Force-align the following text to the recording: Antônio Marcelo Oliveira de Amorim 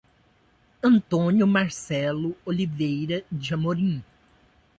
Antônio 0.83 1.45
Marcelo 1.45 2.35
Oliveira 2.43 3.23
de 3.31 3.53
Amorim 3.53 4.03